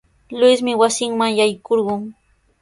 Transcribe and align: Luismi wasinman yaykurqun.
Luismi 0.39 0.73
wasinman 0.81 1.33
yaykurqun. 1.39 2.01